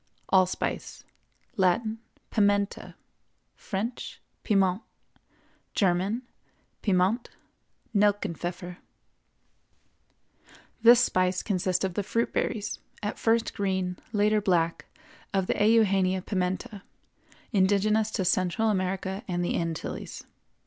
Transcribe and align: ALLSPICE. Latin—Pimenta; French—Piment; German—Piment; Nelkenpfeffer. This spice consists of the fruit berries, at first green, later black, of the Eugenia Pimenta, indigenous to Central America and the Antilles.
ALLSPICE. 0.29 1.03
Latin—Pimenta; 1.57 2.95
French—Piment; 3.53 4.81
German—Piment; 5.75 7.29
Nelkenpfeffer. 7.95 8.77
This 10.81 11.01
spice 11.01 11.43
consists 11.43 11.83
of 11.85 11.93
the 11.93 12.01
fruit 12.01 12.33
berries, 12.33 12.79
at 13.03 13.19
first 13.19 13.53
green, 13.53 13.95
later 14.11 14.41
black, 14.41 14.87
of 15.35 15.45
the 15.45 15.63
Eugenia 15.63 16.23
Pimenta, 16.23 16.81
indigenous 17.51 18.09
to 18.09 18.25
Central 18.25 18.71
America 18.71 19.23
and 19.27 19.45
the 19.45 19.55
Antilles. 19.55 20.23